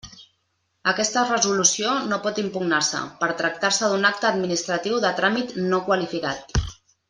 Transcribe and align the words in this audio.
Aquesta 0.91 1.23
resolució 1.27 1.91
no 2.13 2.19
pot 2.23 2.41
impugnar-se, 2.45 3.03
per 3.21 3.29
tractar-se 3.43 3.91
d'un 3.93 4.11
acte 4.13 4.29
administratiu 4.33 4.99
de 5.07 5.13
tràmit 5.23 5.55
no 5.69 5.85
qualificat. 5.93 6.61